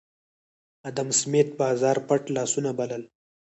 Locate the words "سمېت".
1.19-1.49